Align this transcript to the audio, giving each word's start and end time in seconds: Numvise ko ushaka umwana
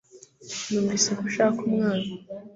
Numvise 0.69 1.09
ko 1.17 1.23
ushaka 1.29 1.59
umwana 1.69 2.07